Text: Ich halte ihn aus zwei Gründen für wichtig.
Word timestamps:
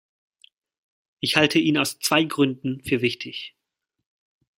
Ich 1.19 1.35
halte 1.35 1.59
ihn 1.59 1.77
aus 1.77 1.99
zwei 1.99 2.23
Gründen 2.23 2.81
für 2.83 3.03
wichtig. 3.03 3.55